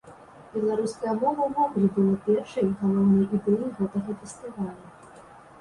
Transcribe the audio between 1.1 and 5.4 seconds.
мова ўвогуле была першай і галоўнай ідэяй гэтага фестывалю.